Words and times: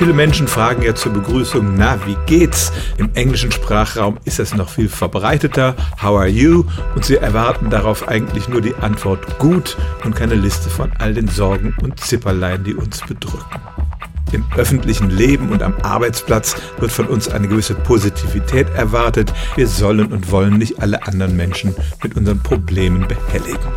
Viele 0.00 0.14
Menschen 0.14 0.48
fragen 0.48 0.80
ja 0.80 0.94
zur 0.94 1.12
Begrüßung, 1.12 1.74
na, 1.76 1.98
wie 2.06 2.16
geht's? 2.24 2.72
Im 2.96 3.10
englischen 3.12 3.52
Sprachraum 3.52 4.16
ist 4.24 4.38
das 4.38 4.54
noch 4.54 4.70
viel 4.70 4.88
verbreiteter. 4.88 5.76
How 6.02 6.20
are 6.20 6.26
you? 6.26 6.64
Und 6.94 7.04
sie 7.04 7.16
erwarten 7.16 7.68
darauf 7.68 8.08
eigentlich 8.08 8.48
nur 8.48 8.62
die 8.62 8.74
Antwort 8.76 9.38
gut 9.38 9.76
und 10.02 10.16
keine 10.16 10.36
Liste 10.36 10.70
von 10.70 10.90
all 10.98 11.12
den 11.12 11.28
Sorgen 11.28 11.76
und 11.82 12.00
Zipperlein, 12.00 12.64
die 12.64 12.74
uns 12.74 13.02
bedrücken. 13.02 13.60
Im 14.32 14.42
öffentlichen 14.56 15.10
Leben 15.10 15.50
und 15.50 15.62
am 15.62 15.74
Arbeitsplatz 15.82 16.56
wird 16.78 16.92
von 16.92 17.06
uns 17.06 17.28
eine 17.28 17.46
gewisse 17.46 17.74
Positivität 17.74 18.70
erwartet. 18.70 19.34
Wir 19.54 19.68
sollen 19.68 20.10
und 20.10 20.30
wollen 20.30 20.56
nicht 20.56 20.80
alle 20.80 21.06
anderen 21.06 21.36
Menschen 21.36 21.74
mit 22.02 22.16
unseren 22.16 22.42
Problemen 22.42 23.06
behelligen. 23.06 23.68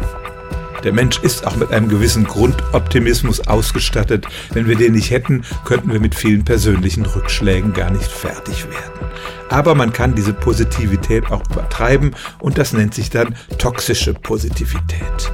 Der 0.83 0.91
Mensch 0.91 1.19
ist 1.19 1.47
auch 1.47 1.55
mit 1.55 1.71
einem 1.71 1.87
gewissen 1.87 2.25
Grundoptimismus 2.25 3.47
ausgestattet. 3.47 4.25
Wenn 4.51 4.67
wir 4.67 4.75
den 4.75 4.93
nicht 4.93 5.11
hätten, 5.11 5.43
könnten 5.63 5.91
wir 5.91 5.99
mit 5.99 6.13
vielen 6.13 6.43
persönlichen 6.43 7.05
Rückschlägen 7.05 7.73
gar 7.73 7.89
nicht 7.89 8.11
fertig 8.11 8.65
werden. 8.65 9.11
Aber 9.49 9.75
man 9.75 9.93
kann 9.93 10.15
diese 10.15 10.33
Positivität 10.33 11.31
auch 11.31 11.43
übertreiben 11.51 12.15
und 12.39 12.57
das 12.57 12.73
nennt 12.73 12.93
sich 12.93 13.09
dann 13.09 13.35
toxische 13.57 14.13
Positivität. 14.13 15.31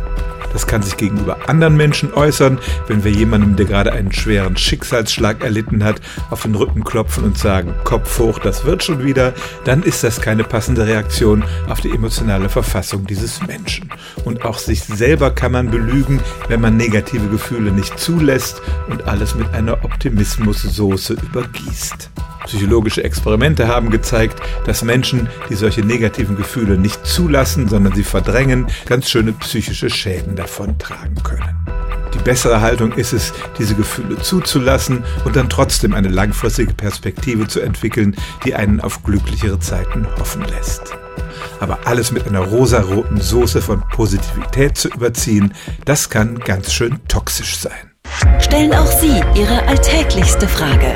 Das 0.53 0.67
kann 0.67 0.81
sich 0.81 0.97
gegenüber 0.97 1.37
anderen 1.47 1.77
Menschen 1.77 2.13
äußern, 2.13 2.59
wenn 2.87 3.03
wir 3.03 3.11
jemandem, 3.11 3.55
der 3.55 3.65
gerade 3.65 3.91
einen 3.91 4.11
schweren 4.11 4.57
Schicksalsschlag 4.57 5.43
erlitten 5.43 5.83
hat, 5.83 6.01
auf 6.29 6.43
den 6.43 6.55
Rücken 6.55 6.83
klopfen 6.83 7.23
und 7.23 7.37
sagen, 7.37 7.73
Kopf 7.83 8.19
hoch, 8.19 8.39
das 8.39 8.65
wird 8.65 8.83
schon 8.83 9.03
wieder, 9.03 9.33
dann 9.65 9.83
ist 9.83 10.03
das 10.03 10.21
keine 10.21 10.43
passende 10.43 10.85
Reaktion 10.85 11.43
auf 11.67 11.81
die 11.81 11.91
emotionale 11.91 12.49
Verfassung 12.49 13.05
dieses 13.05 13.45
Menschen. 13.45 13.89
Und 14.25 14.43
auch 14.45 14.57
sich 14.57 14.83
selber 14.83 15.31
kann 15.31 15.51
man 15.51 15.71
belügen, 15.71 16.19
wenn 16.47 16.61
man 16.61 16.77
negative 16.77 17.27
Gefühle 17.27 17.71
nicht 17.71 17.99
zulässt 17.99 18.61
und 18.89 19.07
alles 19.07 19.35
mit 19.35 19.53
einer 19.53 19.83
Optimismussoße 19.83 21.13
übergießt. 21.13 22.09
Psychologische 22.49 23.03
Experimente 23.03 23.67
haben 23.67 23.91
gezeigt, 23.91 24.41
dass 24.65 24.81
Menschen, 24.81 25.29
die 25.49 25.53
solche 25.53 25.81
negativen 25.81 26.35
Gefühle 26.35 26.79
nicht 26.79 27.05
zulassen, 27.05 27.69
sondern 27.69 27.93
sie 27.93 28.03
verdrängen, 28.03 28.65
ganz 28.87 29.07
schöne 29.07 29.33
psychische 29.33 29.91
Schäden 29.91 30.35
davon 30.35 30.75
tragen 30.79 31.21
können. 31.21 31.55
Die 32.11 32.17
bessere 32.17 32.59
Haltung 32.61 32.93
ist 32.93 33.13
es, 33.13 33.33
diese 33.59 33.75
Gefühle 33.75 34.19
zuzulassen 34.19 35.03
und 35.25 35.35
dann 35.35 35.47
trotzdem 35.47 35.93
eine 35.93 36.07
langfristige 36.07 36.73
Perspektive 36.73 37.47
zu 37.47 37.59
entwickeln, 37.59 38.15
die 38.43 38.55
einen 38.55 38.81
auf 38.81 39.03
glücklichere 39.03 39.59
Zeiten 39.59 40.07
hoffen 40.17 40.43
lässt. 40.45 40.97
Aber 41.59 41.77
alles 41.85 42.11
mit 42.11 42.27
einer 42.27 42.39
rosaroten 42.39 43.21
Soße 43.21 43.61
von 43.61 43.83
Positivität 43.91 44.75
zu 44.75 44.87
überziehen, 44.87 45.53
das 45.85 46.09
kann 46.09 46.39
ganz 46.39 46.73
schön 46.73 46.99
toxisch 47.07 47.59
sein. 47.59 47.91
Stellen 48.39 48.73
auch 48.73 48.91
Sie 48.91 49.21
Ihre 49.35 49.67
alltäglichste 49.67 50.47
Frage 50.47 50.95